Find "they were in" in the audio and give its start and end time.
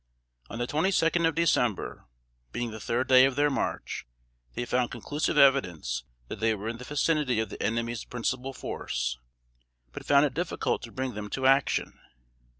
6.39-6.79